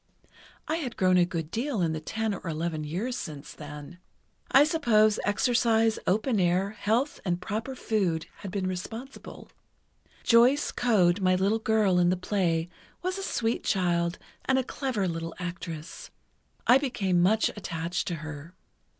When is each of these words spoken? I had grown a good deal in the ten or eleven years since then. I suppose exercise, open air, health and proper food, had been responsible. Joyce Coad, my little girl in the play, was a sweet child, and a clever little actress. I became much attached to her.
I 0.67 0.77
had 0.77 0.97
grown 0.97 1.17
a 1.17 1.25
good 1.25 1.51
deal 1.51 1.79
in 1.83 1.93
the 1.93 1.99
ten 2.01 2.33
or 2.33 2.47
eleven 2.49 2.83
years 2.83 3.15
since 3.15 3.53
then. 3.53 3.99
I 4.49 4.63
suppose 4.63 5.19
exercise, 5.25 5.99
open 6.07 6.39
air, 6.39 6.71
health 6.71 7.19
and 7.23 7.39
proper 7.39 7.75
food, 7.75 8.25
had 8.37 8.49
been 8.49 8.65
responsible. 8.65 9.51
Joyce 10.23 10.71
Coad, 10.71 11.19
my 11.21 11.35
little 11.35 11.59
girl 11.59 11.99
in 11.99 12.09
the 12.09 12.17
play, 12.17 12.67
was 13.03 13.19
a 13.19 13.21
sweet 13.21 13.63
child, 13.63 14.17
and 14.45 14.57
a 14.57 14.63
clever 14.63 15.07
little 15.07 15.35
actress. 15.37 16.09
I 16.65 16.79
became 16.79 17.21
much 17.21 17.49
attached 17.49 18.07
to 18.07 18.15
her. 18.25 18.55